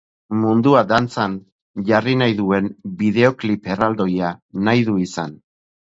Mundua 0.43 0.79
dantzan 0.91 1.35
jarri 1.91 2.17
nahi 2.21 2.35
duen 2.41 2.71
bideoklip 3.03 3.69
erraldoia 3.75 4.33
nahi 4.69 4.83
du 4.89 4.97
izan. 5.05 5.37